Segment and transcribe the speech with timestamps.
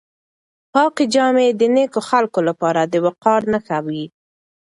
[0.73, 4.05] پاکې جامې د نېکو خلکو لپاره د وقار نښه وي.